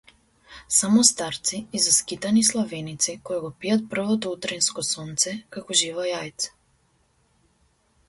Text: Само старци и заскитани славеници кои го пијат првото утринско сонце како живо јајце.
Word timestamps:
Само 0.77 1.03
старци 1.09 1.67
и 1.73 1.79
заскитани 1.87 2.43
славеници 2.49 3.15
кои 3.29 3.39
го 3.45 3.53
пијат 3.61 3.87
првото 3.95 4.35
утринско 4.39 4.89
сонце 4.91 5.39
како 5.57 5.81
живо 5.87 6.11
јајце. 6.13 6.53